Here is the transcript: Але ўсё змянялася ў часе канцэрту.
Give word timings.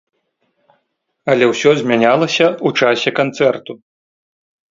Але 1.33 1.45
ўсё 1.51 1.69
змянялася 1.81 2.47
ў 2.51 2.85
часе 2.85 3.11
канцэрту. 3.19 3.71